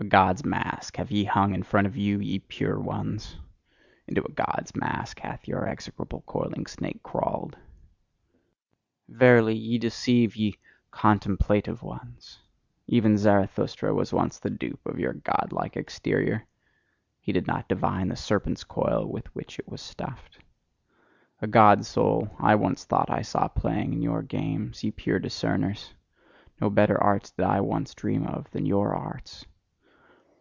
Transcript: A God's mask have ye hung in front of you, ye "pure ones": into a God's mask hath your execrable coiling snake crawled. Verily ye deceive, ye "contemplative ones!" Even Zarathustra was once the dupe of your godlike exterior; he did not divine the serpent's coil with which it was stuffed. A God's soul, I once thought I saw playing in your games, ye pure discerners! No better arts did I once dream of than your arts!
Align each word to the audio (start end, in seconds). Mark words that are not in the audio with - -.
A 0.00 0.04
God's 0.04 0.44
mask 0.44 0.96
have 0.98 1.10
ye 1.10 1.24
hung 1.24 1.54
in 1.54 1.64
front 1.64 1.88
of 1.88 1.96
you, 1.96 2.20
ye 2.20 2.38
"pure 2.38 2.78
ones": 2.78 3.36
into 4.06 4.22
a 4.24 4.30
God's 4.30 4.76
mask 4.76 5.18
hath 5.18 5.48
your 5.48 5.66
execrable 5.66 6.20
coiling 6.24 6.66
snake 6.66 7.02
crawled. 7.02 7.58
Verily 9.08 9.56
ye 9.56 9.76
deceive, 9.76 10.36
ye 10.36 10.54
"contemplative 10.92 11.82
ones!" 11.82 12.38
Even 12.86 13.18
Zarathustra 13.18 13.92
was 13.92 14.12
once 14.12 14.38
the 14.38 14.50
dupe 14.50 14.86
of 14.86 15.00
your 15.00 15.14
godlike 15.14 15.76
exterior; 15.76 16.46
he 17.20 17.32
did 17.32 17.48
not 17.48 17.68
divine 17.68 18.06
the 18.06 18.14
serpent's 18.14 18.62
coil 18.62 19.04
with 19.04 19.26
which 19.34 19.58
it 19.58 19.66
was 19.68 19.80
stuffed. 19.82 20.38
A 21.42 21.48
God's 21.48 21.88
soul, 21.88 22.30
I 22.38 22.54
once 22.54 22.84
thought 22.84 23.10
I 23.10 23.22
saw 23.22 23.48
playing 23.48 23.94
in 23.94 24.02
your 24.02 24.22
games, 24.22 24.84
ye 24.84 24.92
pure 24.92 25.18
discerners! 25.18 25.92
No 26.60 26.70
better 26.70 27.02
arts 27.02 27.32
did 27.32 27.44
I 27.46 27.62
once 27.62 27.94
dream 27.94 28.24
of 28.28 28.48
than 28.52 28.64
your 28.64 28.94
arts! 28.94 29.44